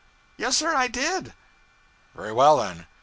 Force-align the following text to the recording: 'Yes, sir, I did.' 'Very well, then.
'Yes, 0.35 0.57
sir, 0.57 0.73
I 0.73 0.87
did.' 0.87 1.31
'Very 2.15 2.31
well, 2.33 2.57
then. 2.57 2.87